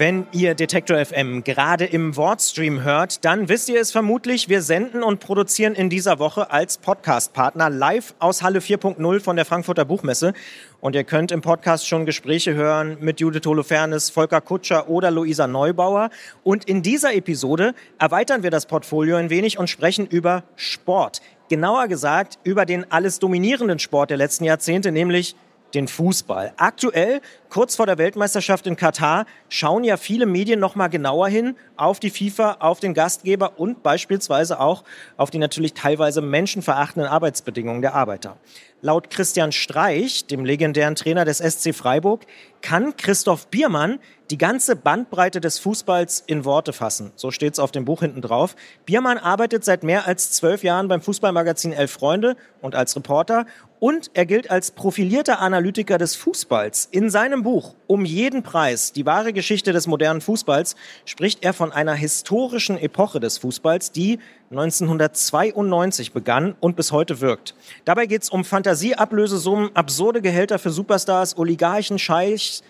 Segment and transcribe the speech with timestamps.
[0.00, 4.48] Wenn ihr Detektor FM gerade im Wortstream hört, dann wisst ihr es vermutlich.
[4.48, 9.44] Wir senden und produzieren in dieser Woche als Podcastpartner live aus Halle 4.0 von der
[9.44, 10.32] Frankfurter Buchmesse.
[10.80, 15.46] Und ihr könnt im Podcast schon Gespräche hören mit Judith Holofernes, Volker Kutscher oder Luisa
[15.46, 16.08] Neubauer.
[16.44, 21.20] Und in dieser Episode erweitern wir das Portfolio ein wenig und sprechen über Sport.
[21.50, 25.36] Genauer gesagt über den alles dominierenden Sport der letzten Jahrzehnte, nämlich
[25.74, 26.52] den Fußball.
[26.56, 31.56] Aktuell, kurz vor der Weltmeisterschaft in Katar, schauen ja viele Medien noch mal genauer hin
[31.76, 34.84] auf die FIFA, auf den Gastgeber und beispielsweise auch
[35.16, 38.36] auf die natürlich teilweise menschenverachtenden Arbeitsbedingungen der Arbeiter.
[38.82, 42.24] Laut Christian Streich, dem legendären Trainer des SC Freiburg,
[42.62, 43.98] kann Christoph Biermann
[44.30, 47.12] die ganze Bandbreite des Fußballs in Worte fassen.
[47.16, 48.54] So steht es auf dem Buch hinten drauf.
[48.86, 53.44] Biermann arbeitet seit mehr als zwölf Jahren beim Fußballmagazin Elf Freunde und als Reporter
[53.80, 56.88] und er gilt als profilierter Analytiker des Fußballs.
[56.92, 61.72] In seinem Buch Um jeden Preis, die wahre Geschichte des modernen Fußballs, spricht er von
[61.72, 64.20] einer historischen Epoche des Fußballs, die
[64.50, 67.54] 1992 begann und bis heute wirkt.
[67.84, 72.62] Dabei geht es um Fantasieablösesummen, absurde Gehälter für Superstars, Oligarchen, Scheichs,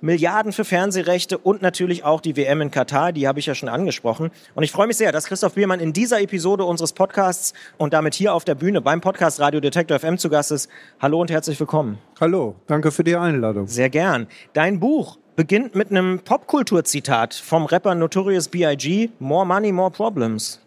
[0.00, 3.68] Milliarden für Fernsehrechte und natürlich auch die WM in Katar, die habe ich ja schon
[3.68, 4.30] angesprochen.
[4.54, 8.14] Und ich freue mich sehr, dass Christoph Biermann in dieser Episode unseres Podcasts und damit
[8.14, 10.68] hier auf der Bühne beim Podcast Radio Detektor FM zu Gast ist.
[11.00, 11.98] Hallo und herzlich willkommen.
[12.20, 13.66] Hallo, danke für die Einladung.
[13.68, 14.26] Sehr gern.
[14.52, 19.10] Dein Buch beginnt mit einem Popkulturzitat vom Rapper Notorious B.I.G.
[19.18, 20.65] More Money, More Problems.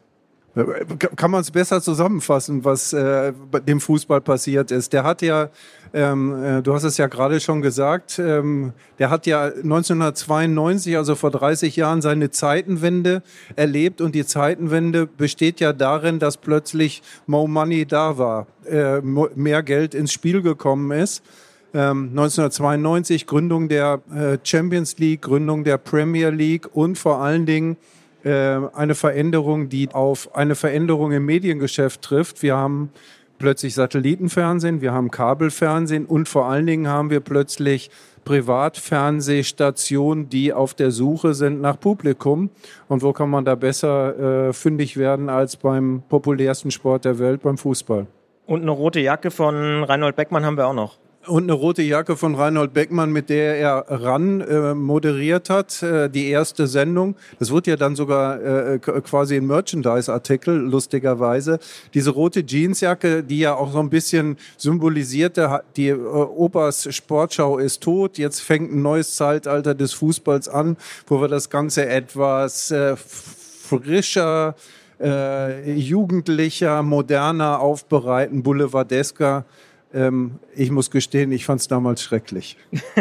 [1.16, 3.34] Kann man es besser zusammenfassen, was äh,
[3.68, 4.94] dem Fußball passiert ist?
[4.94, 5.50] Der hat ja,
[5.94, 11.14] ähm, äh, du hast es ja gerade schon gesagt, ähm, der hat ja 1992, also
[11.16, 13.22] vor 30 Jahren, seine Zeitenwende
[13.56, 19.62] erlebt und die Zeitenwende besteht ja darin, dass plötzlich Mo Money da war, äh, mehr
[19.62, 21.24] Geld ins Spiel gekommen ist.
[21.72, 27.78] 1992 ähm, Gründung der äh, Champions League, Gründung der Premier League und vor allen Dingen
[28.24, 32.44] eine Veränderung, die auf eine Veränderung im Mediengeschäft trifft.
[32.44, 32.92] Wir haben
[33.38, 37.90] plötzlich Satellitenfernsehen, wir haben Kabelfernsehen und vor allen Dingen haben wir plötzlich
[38.26, 42.50] Privatfernsehstationen, die auf der Suche sind nach Publikum.
[42.88, 47.42] Und wo kann man da besser äh, fündig werden als beim populärsten Sport der Welt,
[47.42, 48.08] beim Fußball?
[48.46, 50.98] Und eine rote Jacke von Reinhold Beckmann haben wir auch noch
[51.28, 56.10] und eine rote Jacke von Reinhold Beckmann, mit der er ran äh, moderiert hat, äh,
[56.10, 57.16] die erste Sendung.
[57.40, 61.60] Das wurde ja dann sogar äh, quasi ein Merchandise-Artikel, lustigerweise.
[61.94, 67.84] Diese rote Jeansjacke, die ja auch so ein bisschen symbolisierte, die äh, Opas Sportschau ist
[67.84, 72.96] tot, jetzt fängt ein neues Zeitalter des Fußballs an, wo wir das Ganze etwas äh,
[72.96, 74.56] frischer,
[75.02, 79.46] äh, jugendlicher, moderner aufbereiten, boulevardesker
[79.94, 82.58] ähm, ich muss gestehen, ich fand es damals schrecklich.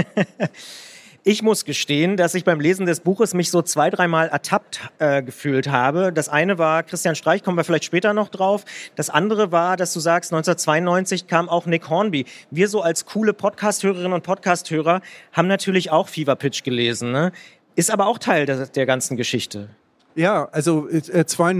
[1.25, 5.23] Ich muss gestehen, dass ich beim Lesen des Buches mich so zwei, dreimal ertappt äh,
[5.23, 6.11] gefühlt habe.
[6.11, 8.65] Das eine war Christian Streich, kommen wir vielleicht später noch drauf.
[8.95, 12.25] Das andere war, dass du sagst, 1992 kam auch Nick Hornby.
[12.51, 17.13] Wir so als coole Podcast-Hörerinnen und Podcast-Hörer haben natürlich auch Fever Pitch gelesen.
[17.13, 17.33] Ne?
[17.75, 19.69] Ist aber auch Teil der, der ganzen Geschichte.
[20.15, 21.55] Ja, also, äh, zwei,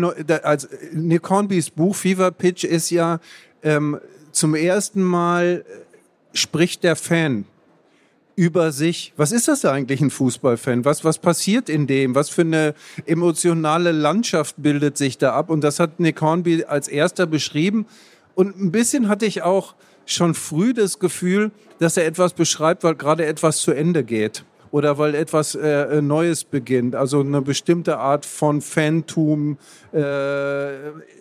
[0.45, 3.19] also Nick Hornbys Buch Fever Pitch ist ja
[3.63, 4.01] ähm,
[4.39, 7.45] zum ersten Mal äh, spricht der Fan
[8.37, 9.13] über sich.
[9.17, 10.85] Was ist das eigentlich, ein Fußballfan?
[10.85, 12.15] Was, was passiert in dem?
[12.15, 15.51] Was für eine emotionale Landschaft bildet sich da ab?
[15.51, 17.87] Und das hat Nick Hornby als erster beschrieben.
[18.37, 19.75] Und ein bisschen hatte ich auch
[20.07, 21.51] schon früh das Gefühl,
[21.81, 26.45] dass er etwas beschreibt, weil gerade etwas zu Ende geht oder weil etwas äh, Neues
[26.45, 29.59] beginnt, also eine bestimmte Art von Fantum,
[29.93, 30.69] äh,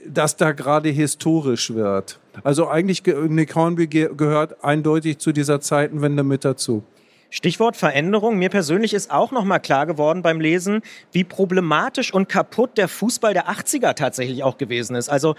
[0.06, 2.20] das da gerade historisch wird.
[2.44, 6.84] Also eigentlich Nick Hornby gehört eindeutig zu dieser Zeitenwende mit dazu.
[7.30, 8.38] Stichwort Veränderung.
[8.38, 10.82] Mir persönlich ist auch noch mal klar geworden beim Lesen,
[11.12, 15.10] wie problematisch und kaputt der Fußball der 80er tatsächlich auch gewesen ist.
[15.10, 15.36] Also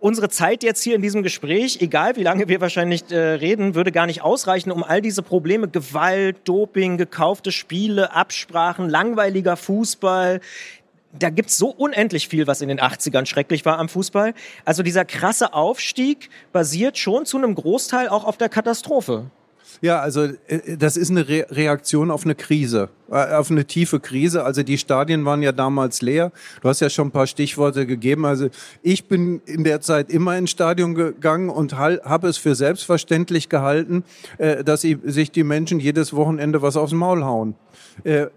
[0.00, 3.92] unsere Zeit jetzt hier in diesem Gespräch, egal wie lange wir wahrscheinlich äh, reden, würde
[3.92, 10.40] gar nicht ausreichen, um all diese Probleme, Gewalt, Doping, gekaufte Spiele, Absprachen, langweiliger Fußball,
[11.12, 14.34] da gibt's so unendlich viel, was in den 80ern schrecklich war am Fußball.
[14.64, 19.30] Also dieser krasse Aufstieg basiert schon zu einem Großteil auch auf der Katastrophe.
[19.80, 24.00] Ja, also äh, das ist eine Re Reaktion auf eine Krise, äh, auf eine tiefe
[24.00, 24.44] Krise.
[24.44, 26.32] Also die Stadien waren ja damals leer.
[26.62, 28.24] Du hast ja schon ein paar Stichworte gegeben.
[28.24, 28.48] Also
[28.82, 34.04] ich bin in der Zeit immer ins Stadion gegangen und habe es für selbstverständlich gehalten,
[34.38, 37.54] äh, dass sich die Menschen jedes Wochenende was aufs Maul hauen.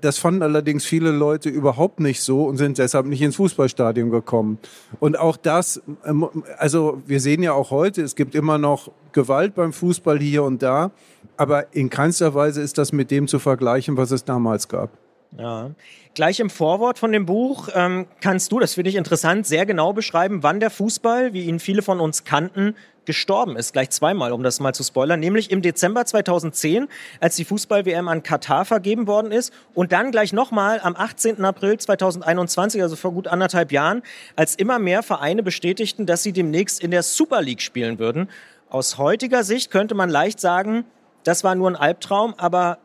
[0.02, 4.58] Das fanden allerdings viele Leute überhaupt nicht so und sind deshalb nicht ins Fußballstadion gekommen.
[5.00, 6.28] Und auch das, ähm,
[6.58, 10.62] also wir sehen ja auch heute, es gibt immer noch Gewalt beim Fußball hier und
[10.64, 10.92] da.
[11.38, 14.90] Aber in keinster Weise ist das mit dem zu vergleichen, was es damals gab.
[15.38, 15.72] Ja.
[16.14, 19.94] Gleich im Vorwort von dem Buch ähm, kannst du, das finde ich interessant, sehr genau
[19.94, 22.76] beschreiben, wann der Fußball, wie ihn viele von uns kannten,
[23.06, 23.72] gestorben ist.
[23.72, 25.20] Gleich zweimal, um das mal zu spoilern.
[25.20, 26.88] Nämlich im Dezember 2010,
[27.22, 29.54] als die Fußball-WM an Katar vergeben worden ist.
[29.74, 31.44] Und dann gleich nochmal am 18.
[31.44, 34.04] April 2021, also vor gut anderthalb Jahren,
[34.36, 38.30] als immer mehr Vereine bestätigten, dass sie demnächst in der Super League spielen würden.
[38.70, 40.86] Aus heutiger Sicht könnte man leicht sagen,
[41.24, 42.80] das war nur ein Albtraum, aber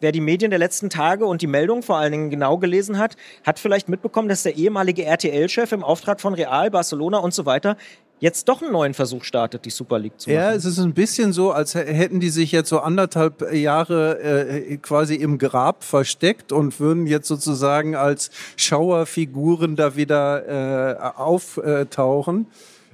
[0.00, 3.16] wer die Medien der letzten Tage und die Meldungen vor allen Dingen genau gelesen hat,
[3.44, 7.76] hat vielleicht mitbekommen, dass der ehemalige RTL-Chef im Auftrag von Real, Barcelona und so weiter
[8.20, 10.38] jetzt doch einen neuen Versuch startet, die Super League zu machen.
[10.38, 14.76] Ja, es ist ein bisschen so, als hätten die sich jetzt so anderthalb Jahre äh,
[14.76, 22.46] quasi im Grab versteckt und würden jetzt sozusagen als Schauerfiguren da wieder äh, auftauchen.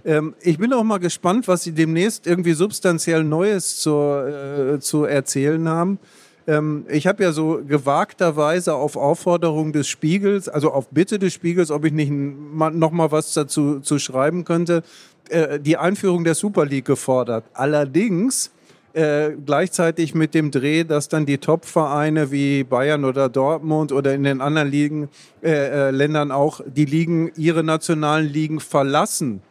[0.06, 5.04] Ähm, ich bin auch mal gespannt, was Sie demnächst irgendwie substanziell Neues zu, äh, zu
[5.04, 5.98] erzählen haben.
[6.46, 11.72] Ähm, ich habe ja so gewagterweise auf Aufforderung des Spiegels, also auf Bitte des Spiegels,
[11.72, 14.84] ob ich nicht noch mal was dazu zu schreiben könnte,
[15.28, 17.44] äh, die Einführung der Super League gefordert.
[17.52, 18.52] Allerdings
[18.92, 24.22] äh, gleichzeitig mit dem Dreh, dass dann die Top-Vereine wie Bayern oder Dortmund oder in
[24.22, 25.08] den anderen Ligen,
[25.42, 29.42] äh, äh, Ländern auch die Ligen, ihre nationalen Ligen verlassen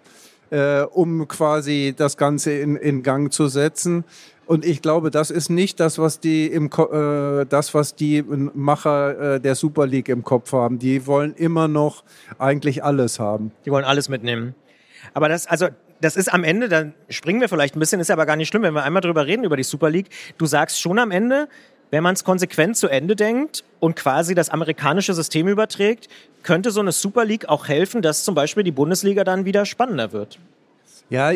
[0.50, 4.04] äh, um quasi das Ganze in, in Gang zu setzen.
[4.46, 9.36] Und ich glaube, das ist nicht das, was die im äh, das, was die Macher
[9.36, 10.78] äh, der Super League im Kopf haben.
[10.78, 12.04] Die wollen immer noch
[12.38, 13.52] eigentlich alles haben.
[13.66, 14.54] Die wollen alles mitnehmen.
[15.14, 15.68] Aber das, also
[16.02, 18.64] das ist am Ende, da springen wir vielleicht ein bisschen, ist aber gar nicht schlimm,
[18.64, 20.10] wenn wir einmal drüber reden über die Super League.
[20.38, 21.48] Du sagst schon am Ende,
[21.96, 26.10] wenn man es konsequent zu Ende denkt und quasi das amerikanische System überträgt,
[26.44, 30.12] könnte so eine Super League auch helfen, dass zum Beispiel die Bundesliga dann wieder spannender
[30.12, 30.38] wird.
[31.10, 31.32] Ja,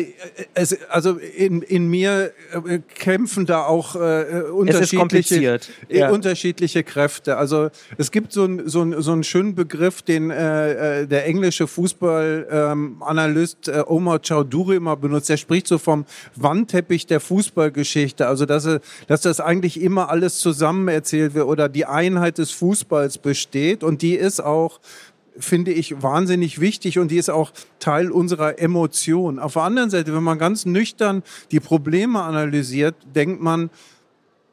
[0.54, 2.32] es, also in, in mir
[2.66, 6.10] äh, kämpfen da auch äh, unterschiedliche, äh, ja.
[6.10, 7.36] unterschiedliche Kräfte.
[7.36, 11.24] Also es gibt so, ein, so, ein, so einen schönen Begriff, den äh, äh der
[11.26, 15.28] englische Fußballanalyst ähm, äh, Omar Chowdhury immer benutzt.
[15.28, 18.26] Der spricht so vom Wandteppich der Fußballgeschichte.
[18.26, 18.68] Also dass,
[19.06, 23.84] dass das eigentlich immer alles zusammen erzählt wird oder die Einheit des Fußballs besteht.
[23.84, 24.80] Und die ist auch
[25.40, 29.38] finde ich wahnsinnig wichtig und die ist auch Teil unserer Emotion.
[29.38, 33.70] Auf der anderen Seite, wenn man ganz nüchtern die Probleme analysiert, denkt man,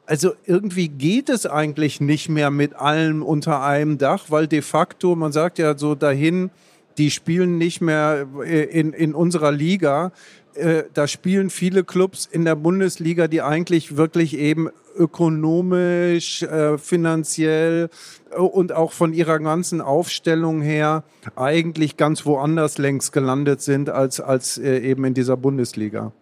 [0.06, 5.14] also irgendwie geht es eigentlich nicht mehr mit allem unter einem Dach, weil de facto,
[5.14, 6.50] man sagt ja so dahin,
[6.96, 10.12] die spielen nicht mehr in, in unserer Liga.
[10.54, 17.88] Äh, da spielen viele Clubs in der Bundesliga, die eigentlich wirklich eben ökonomisch, äh, finanziell
[18.30, 21.04] äh, und auch von ihrer ganzen Aufstellung her
[21.36, 26.12] eigentlich ganz woanders längst gelandet sind als, als äh, eben in dieser Bundesliga.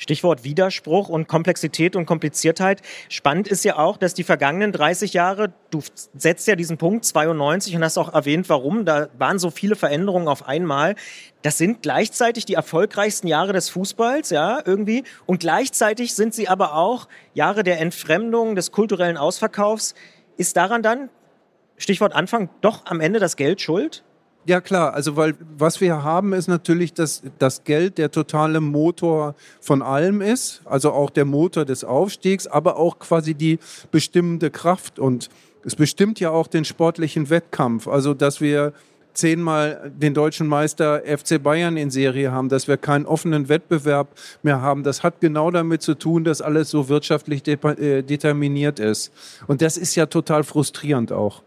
[0.00, 2.80] Stichwort Widerspruch und Komplexität und Kompliziertheit.
[3.10, 5.82] Spannend ist ja auch, dass die vergangenen 30 Jahre, du
[6.16, 10.26] setzt ja diesen Punkt 92 und hast auch erwähnt, warum, da waren so viele Veränderungen
[10.26, 10.94] auf einmal.
[11.42, 15.04] Das sind gleichzeitig die erfolgreichsten Jahre des Fußballs, ja, irgendwie.
[15.26, 19.94] Und gleichzeitig sind sie aber auch Jahre der Entfremdung, des kulturellen Ausverkaufs.
[20.38, 21.10] Ist daran dann,
[21.76, 24.02] Stichwort Anfang, doch am Ende das Geld schuld?
[24.46, 29.34] Ja klar, also weil was wir haben ist natürlich, dass das Geld der totale Motor
[29.60, 33.58] von allem ist, also auch der Motor des Aufstiegs, aber auch quasi die
[33.90, 35.28] bestimmende Kraft und
[35.62, 38.72] es bestimmt ja auch den sportlichen Wettkampf, also dass wir
[39.12, 44.08] zehnmal den deutschen Meister FC Bayern in Serie haben, dass wir keinen offenen Wettbewerb
[44.42, 44.84] mehr haben.
[44.84, 49.12] Das hat genau damit zu tun, dass alles so wirtschaftlich äh, determiniert ist.
[49.46, 51.42] Und das ist ja total frustrierend auch.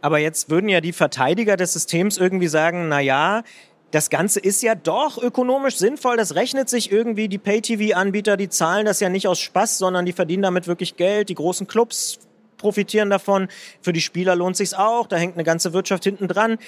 [0.00, 3.42] Aber jetzt würden ja die Verteidiger des Systems irgendwie sagen, na ja,
[3.90, 6.16] das Ganze ist ja doch ökonomisch sinnvoll.
[6.16, 7.28] Das rechnet sich irgendwie.
[7.28, 11.28] Die Pay-TV-Anbieter, die zahlen das ja nicht aus Spaß, sondern die verdienen damit wirklich Geld.
[11.28, 12.20] Die großen Clubs
[12.56, 13.48] profitieren davon.
[13.80, 15.06] Für die Spieler lohnt sich's auch.
[15.06, 16.58] Da hängt eine ganze Wirtschaft hinten dran.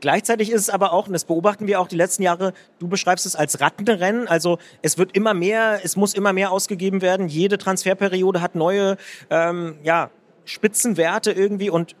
[0.00, 3.24] Gleichzeitig ist es aber auch, und das beobachten wir auch die letzten Jahre, du beschreibst
[3.24, 4.26] es als Rattenrennen.
[4.26, 7.28] Also es wird immer mehr, es muss immer mehr ausgegeben werden.
[7.28, 8.96] Jede Transferperiode hat neue,
[9.30, 10.10] ähm, ja,
[10.44, 11.94] Spitzenwerte irgendwie und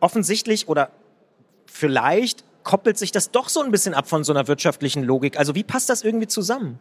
[0.00, 0.90] offensichtlich oder
[1.66, 5.38] vielleicht koppelt sich das doch so ein bisschen ab von so einer wirtschaftlichen Logik.
[5.38, 6.78] Also wie passt das irgendwie zusammen?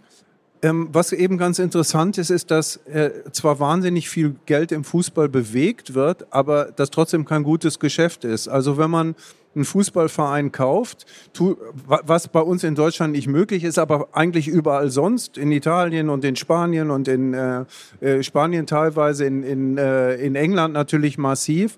[0.61, 5.29] Ähm, was eben ganz interessant ist, ist, dass äh, zwar wahnsinnig viel Geld im Fußball
[5.29, 8.49] bewegt wird, aber das trotzdem kein gutes Geschäft ist.
[8.49, 9.15] Also wenn man
[9.55, 14.89] einen Fußballverein kauft, tu, was bei uns in Deutschland nicht möglich ist, aber eigentlich überall
[14.89, 17.65] sonst, in Italien und in Spanien und in äh,
[18.01, 21.77] äh, Spanien teilweise, in, in, äh, in England natürlich massiv,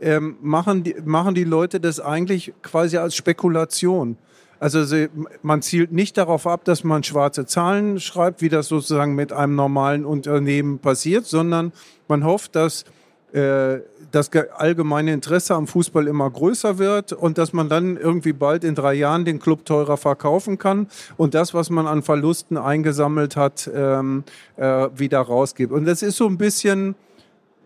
[0.00, 4.16] ähm, machen, die, machen die Leute das eigentlich quasi als Spekulation.
[4.60, 5.08] Also sie,
[5.42, 9.56] man zielt nicht darauf ab, dass man schwarze Zahlen schreibt, wie das sozusagen mit einem
[9.56, 11.72] normalen Unternehmen passiert, sondern
[12.08, 12.84] man hofft, dass
[13.32, 13.80] äh,
[14.12, 18.76] das allgemeine Interesse am Fußball immer größer wird und dass man dann irgendwie bald in
[18.76, 20.86] drei Jahren den Club teurer verkaufen kann
[21.16, 24.22] und das, was man an Verlusten eingesammelt hat, ähm,
[24.56, 25.72] äh, wieder rausgibt.
[25.72, 26.94] Und das ist so ein bisschen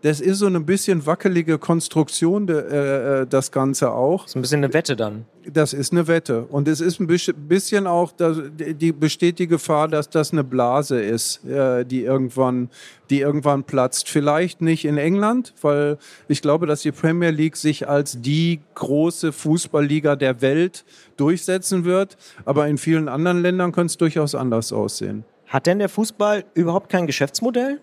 [0.01, 4.23] das ist so eine bisschen wackelige Konstruktion, de, äh, äh, das Ganze auch.
[4.23, 5.25] Das ist ein bisschen eine Wette dann.
[5.45, 6.43] Das ist eine Wette.
[6.43, 11.43] Und es ist ein bisschen auch, die besteht die Gefahr, dass das eine Blase ist,
[11.45, 12.69] äh, die, irgendwann,
[13.09, 14.09] die irgendwann platzt.
[14.09, 19.31] Vielleicht nicht in England, weil ich glaube, dass die Premier League sich als die große
[19.31, 20.85] Fußballliga der Welt
[21.17, 22.15] durchsetzen wird.
[22.45, 25.25] Aber in vielen anderen Ländern könnte es durchaus anders aussehen.
[25.47, 27.81] Hat denn der Fußball überhaupt kein Geschäftsmodell?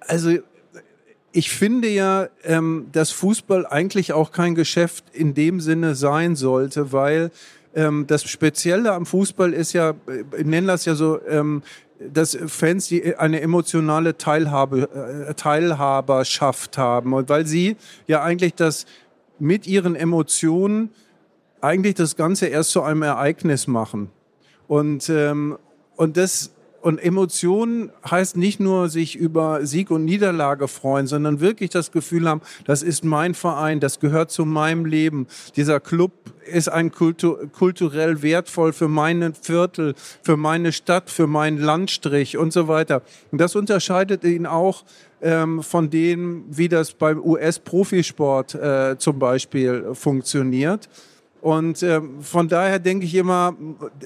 [0.00, 0.38] Also
[1.32, 6.92] ich finde ja, ähm, dass Fußball eigentlich auch kein Geschäft in dem Sinne sein sollte,
[6.92, 7.30] weil
[7.74, 9.94] ähm, das Spezielle am Fußball ist ja,
[10.36, 11.62] ich nenne das ja so, ähm,
[12.00, 18.86] dass Fans die eine emotionale Teilhabe, äh, Teilhaberschaft haben und weil sie ja eigentlich das
[19.38, 20.90] mit ihren Emotionen
[21.60, 24.10] eigentlich das Ganze erst zu einem Ereignis machen.
[24.68, 25.58] Und ähm,
[25.96, 26.52] und das
[26.88, 32.26] und Emotionen heißt nicht nur sich über Sieg und Niederlage freuen, sondern wirklich das Gefühl
[32.26, 35.26] haben, das ist mein Verein, das gehört zu meinem Leben.
[35.54, 36.12] Dieser Club
[36.50, 42.54] ist ein Kultur, kulturell wertvoll für meinen Viertel, für meine Stadt, für meinen Landstrich und
[42.54, 43.02] so weiter.
[43.32, 44.84] Und das unterscheidet ihn auch
[45.20, 50.88] ähm, von dem, wie das beim US-Profisport äh, zum Beispiel funktioniert.
[51.42, 53.54] Und ähm, von daher denke ich immer,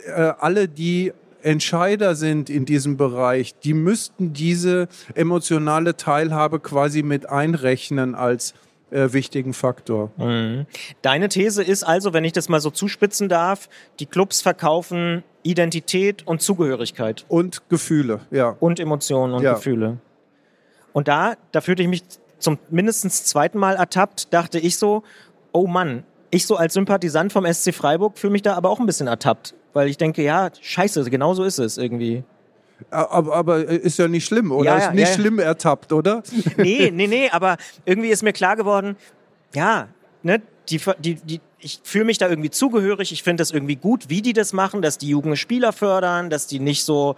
[0.05, 1.13] äh, alle, die
[1.43, 8.55] Entscheider sind in diesem Bereich, die müssten diese emotionale Teilhabe quasi mit einrechnen als
[8.91, 10.11] äh, wichtigen Faktor.
[10.17, 10.67] Mhm.
[11.01, 13.69] Deine These ist also, wenn ich das mal so zuspitzen darf,
[13.99, 17.25] die Clubs verkaufen Identität und Zugehörigkeit.
[17.29, 18.57] Und Gefühle, ja.
[18.61, 19.55] Und Emotionen und ja.
[19.55, 19.99] Gefühle.
[20.93, 22.03] Und da, da fühlte ich mich
[22.39, 25.03] zum mindestens zweiten Mal ertappt, dachte ich so,
[25.53, 28.87] oh Mann, ich so als Sympathisant vom SC Freiburg fühle mich da aber auch ein
[28.87, 32.25] bisschen ertappt weil ich denke, ja, scheiße, genau so ist es irgendwie.
[32.91, 34.65] Aber, aber ist ja nicht schlimm, oder?
[34.65, 36.23] Ja, ja, ist nicht ja, schlimm ertappt, oder?
[36.57, 38.97] Nee, nee, nee, aber irgendwie ist mir klar geworden,
[39.55, 39.89] ja,
[40.23, 44.09] ne, die, die, die, ich fühle mich da irgendwie zugehörig, ich finde das irgendwie gut,
[44.09, 47.17] wie die das machen, dass die jungen Spieler fördern, dass die nicht so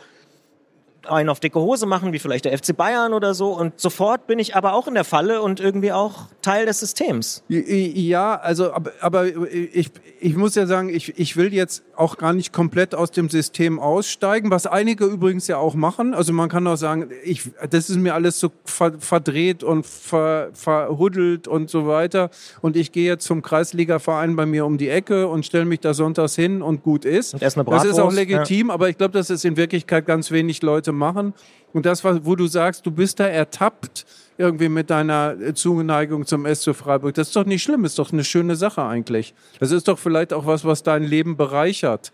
[1.08, 3.52] einen auf dicke Hose machen, wie vielleicht der FC Bayern oder so.
[3.52, 7.42] Und sofort bin ich aber auch in der Falle und irgendwie auch Teil des Systems.
[7.48, 12.32] Ja, also, aber, aber ich, ich muss ja sagen, ich, ich will jetzt auch gar
[12.32, 16.14] nicht komplett aus dem System aussteigen, was einige übrigens ja auch machen.
[16.14, 21.48] Also man kann auch sagen, ich, das ist mir alles so verdreht und ver, verhuddelt
[21.48, 22.30] und so weiter.
[22.62, 25.94] Und ich gehe jetzt zum Kreisligaverein bei mir um die Ecke und stelle mich da
[25.94, 27.34] sonntags hin und gut ist.
[27.34, 28.74] Und das ist auch legitim, ja.
[28.74, 31.34] aber ich glaube, dass es in Wirklichkeit ganz wenig Leute machen.
[31.72, 34.06] Und das, wo du sagst, du bist da ertappt,
[34.38, 37.14] irgendwie mit deiner Zuneigung zum SC Freiburg.
[37.14, 39.34] Das ist doch nicht schlimm, ist doch eine schöne Sache eigentlich.
[39.60, 42.12] Das ist doch vielleicht auch was, was dein Leben bereichert.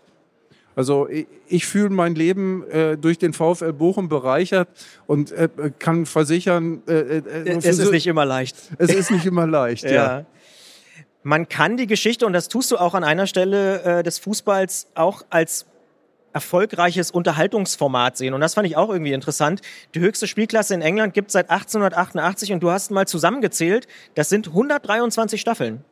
[0.75, 4.69] Also ich, ich fühle mein Leben äh, durch den VfL Bochum bereichert
[5.05, 6.81] und äh, kann versichern.
[6.87, 8.55] Äh, äh es ist nicht immer leicht.
[8.77, 9.91] Es ist nicht immer leicht, ja.
[9.91, 10.25] ja.
[11.23, 14.87] Man kann die Geschichte, und das tust du auch an einer Stelle äh, des Fußballs,
[14.95, 15.67] auch als
[16.33, 18.33] erfolgreiches Unterhaltungsformat sehen.
[18.33, 19.61] Und das fand ich auch irgendwie interessant.
[19.95, 24.29] Die höchste Spielklasse in England gibt es seit 1888 und du hast mal zusammengezählt, das
[24.29, 25.83] sind 123 Staffeln.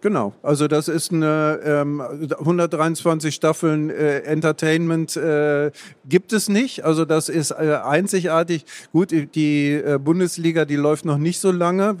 [0.00, 5.72] Genau, also das ist eine ähm, 123 Staffeln äh, Entertainment äh,
[6.08, 6.84] gibt es nicht.
[6.84, 8.64] Also das ist äh, einzigartig.
[8.92, 11.96] Gut, die äh, Bundesliga, die läuft noch nicht so lange,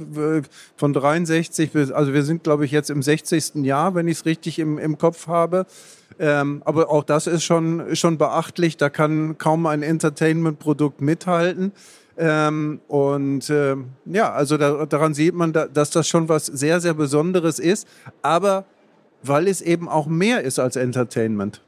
[0.76, 3.56] von 63 bis, also wir sind glaube ich jetzt im 60.
[3.64, 5.66] Jahr, wenn ich es richtig im, im Kopf habe.
[6.20, 8.76] Ähm, aber auch das ist schon, schon beachtlich.
[8.76, 11.72] Da kann kaum ein Entertainment-Produkt mithalten.
[12.18, 16.80] Ähm, und äh, ja, also da, daran sieht man, da, dass das schon was sehr,
[16.80, 17.86] sehr Besonderes ist.
[18.22, 18.64] Aber
[19.22, 21.62] weil es eben auch mehr ist als Entertainment.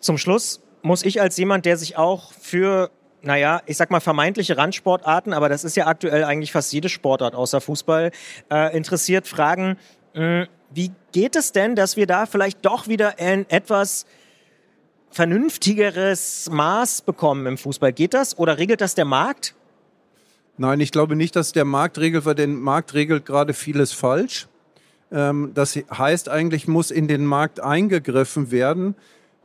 [0.00, 2.90] Zum Schluss muss ich als jemand, der sich auch für
[3.22, 7.34] naja, ich sag mal vermeintliche Randsportarten, aber das ist ja aktuell eigentlich fast jede Sportart
[7.34, 8.12] außer Fußball,
[8.52, 9.78] äh, interessiert, fragen,
[10.14, 14.06] mh, hm, wie geht es denn, dass wir da vielleicht doch wieder ein etwas
[15.10, 17.92] vernünftigeres Maß bekommen im Fußball.
[17.92, 19.54] Geht das oder regelt das der Markt?
[20.58, 24.48] Nein, ich glaube nicht, dass der Markt regelt, weil der Markt regelt gerade vieles falsch.
[25.12, 28.94] Ähm, das heißt, eigentlich muss in den Markt eingegriffen werden.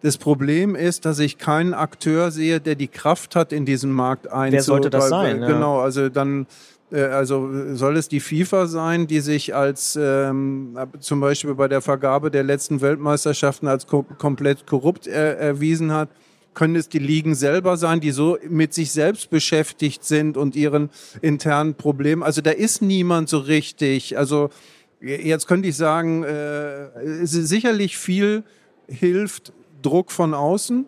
[0.02, 4.26] Das Problem ist, dass ich keinen Akteur sehe, der die Kraft hat, in diesen Markt
[4.26, 4.54] einzugreifen.
[4.54, 5.42] Wer sollte das sein?
[5.42, 6.48] Genau, also dann
[6.92, 11.82] äh, also soll es die FIFA sein, die sich als ähm, zum Beispiel bei der
[11.82, 16.10] Vergabe der letzten Weltmeisterschaften als ko komplett korrupt er erwiesen hat?
[16.54, 20.90] Können es die Ligen selber sein, die so mit sich selbst beschäftigt sind und ihren
[21.22, 22.24] internen Problemen?
[22.24, 24.18] Also da ist niemand so richtig.
[24.18, 24.50] Also
[25.00, 28.44] jetzt könnte ich sagen, äh, sicherlich viel
[28.88, 30.86] hilft Druck von außen.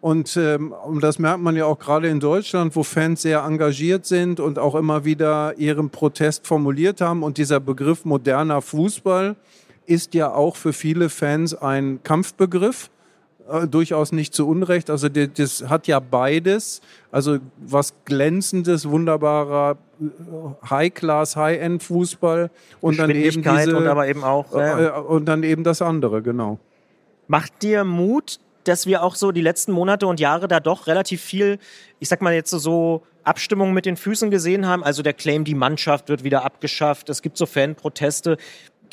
[0.00, 4.38] Und, ähm, das merkt man ja auch gerade in Deutschland, wo Fans sehr engagiert sind
[4.38, 7.22] und auch immer wieder ihren Protest formuliert haben.
[7.22, 9.34] Und dieser Begriff moderner Fußball
[9.86, 12.90] ist ja auch für viele Fans ein Kampfbegriff.
[13.48, 14.88] Äh, durchaus nicht zu Unrecht.
[14.88, 16.80] Also das, das hat ja beides.
[17.10, 20.04] Also was glänzendes, wunderbarer äh,
[20.70, 24.98] High-Class, High-End-Fußball und dann eben diese, und aber eben auch ja.
[24.98, 26.58] Äh, und dann eben das andere, genau.
[27.26, 31.20] Macht dir Mut, dass wir auch so die letzten Monate und Jahre da doch relativ
[31.20, 31.58] viel,
[32.00, 34.82] ich sag mal jetzt so Abstimmung mit den Füßen gesehen haben.
[34.82, 37.10] Also der Claim, die Mannschaft wird wieder abgeschafft.
[37.10, 38.38] Es gibt so Fanproteste.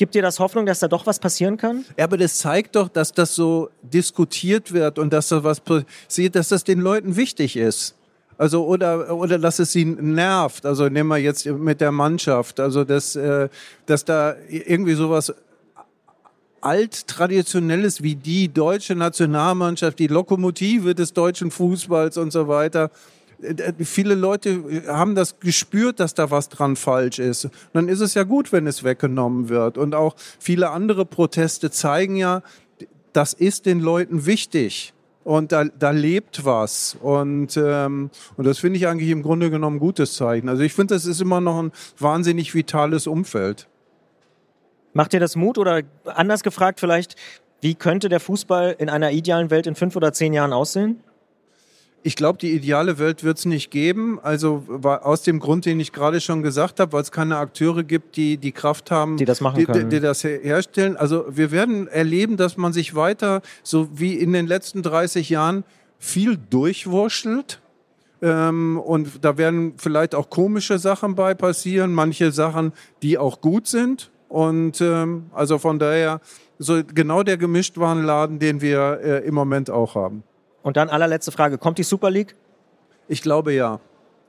[0.02, 1.84] Gibt dir das Hoffnung, dass da doch was passieren kann?
[1.96, 6.34] Ja, aber das zeigt doch, dass das so diskutiert wird und dass da was passiert,
[6.34, 7.94] dass das den Leuten wichtig ist.
[8.36, 10.66] Also oder oder dass es sie nervt.
[10.66, 12.58] Also nehmen wir jetzt mit der Mannschaft.
[12.58, 13.48] Also dass äh,
[13.86, 15.32] dass da irgendwie sowas
[16.62, 22.90] alttraditionelles wie die deutsche Nationalmannschaft, die Lokomotive des deutschen Fußballs und so weiter.
[23.42, 27.46] Äh, viele Leute haben das gespürt, dass da was dran falsch ist.
[27.46, 29.78] Und dann ist es ja gut, wenn es weggenommen wird.
[29.78, 32.42] Und auch viele andere Proteste zeigen ja,
[33.12, 34.94] das ist den Leuten wichtig.
[35.24, 36.96] Und da, da lebt was.
[37.00, 40.48] Und, ähm, und das finde ich eigentlich im Grunde genommen ein gutes Zeichen.
[40.48, 43.68] Also ich finde, das ist immer noch ein wahnsinnig vitales Umfeld.
[44.94, 47.16] Macht dir das Mut oder anders gefragt vielleicht,
[47.60, 51.02] wie könnte der Fußball in einer idealen Welt in fünf oder zehn Jahren aussehen?
[52.04, 54.18] Ich glaube, die ideale Welt wird es nicht geben.
[54.22, 58.16] Also aus dem Grund, den ich gerade schon gesagt habe, weil es keine Akteure gibt,
[58.16, 59.88] die die Kraft haben, die das machen die, können.
[59.88, 60.96] Die, die das herstellen.
[60.96, 65.64] Also wir werden erleben, dass man sich weiter, so wie in den letzten 30 Jahren,
[65.98, 67.60] viel durchwurschtelt.
[68.20, 73.68] Ähm, und da werden vielleicht auch komische Sachen bei passieren, manche Sachen, die auch gut
[73.68, 74.10] sind.
[74.28, 76.20] Und ähm, also von daher
[76.58, 80.22] so genau der Gemischtwarenladen, den wir äh, im Moment auch haben.
[80.62, 82.36] Und dann allerletzte Frage, kommt die Super League?
[83.08, 83.80] Ich glaube ja.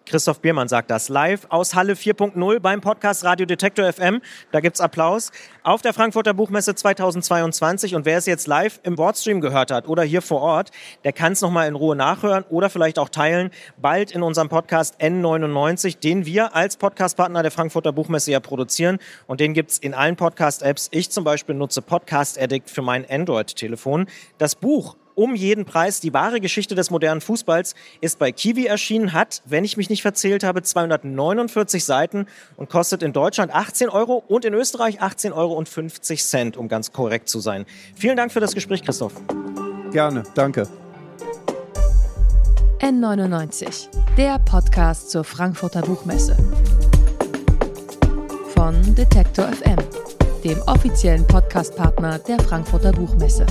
[0.06, 4.22] Christoph Biermann sagt das live aus Halle 4.0 beim Podcast Radio Detektor FM.
[4.52, 5.32] Da gibt's Applaus
[5.64, 7.96] auf der Frankfurter Buchmesse 2022.
[7.96, 10.72] Und wer es jetzt live im Boardstream gehört hat oder hier vor Ort,
[11.06, 13.50] der kann es nochmal in Ruhe nachhören oder vielleicht auch teilen.
[13.78, 19.00] Bald in unserem Podcast N99, den wir als Podcastpartner der Frankfurter Buchmesse ja produzieren.
[19.26, 20.90] Und den gibt's in allen Podcast-Apps.
[20.92, 24.08] Ich zum Beispiel nutze Podcast Addict für mein Android-Telefon.
[24.38, 26.00] Das Buch um jeden Preis.
[26.00, 30.02] Die wahre Geschichte des modernen Fußballs ist bei Kiwi erschienen, hat, wenn ich mich nicht
[30.02, 35.54] verzählt habe, 249 Seiten und kostet in Deutschland 18 Euro und in Österreich 18 Euro
[35.54, 37.66] und 50 Cent, um ganz korrekt zu sein.
[37.96, 39.14] Vielen Dank für das Gespräch, Christoph.
[39.92, 40.68] Gerne, danke.
[42.84, 46.36] N99, der Podcast zur Frankfurter Buchmesse.
[48.54, 49.78] Von Detektor FM,
[50.44, 53.46] dem offiziellen Podcastpartner der Frankfurter Buchmesse.